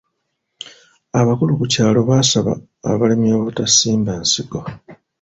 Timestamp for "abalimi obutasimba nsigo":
2.91-4.59